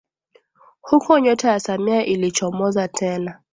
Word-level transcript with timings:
Huko 0.81 1.19
nyota 1.19 1.49
ya 1.51 1.59
Samia 1.59 2.05
ilichomoza 2.05 2.87
tena 2.87 3.41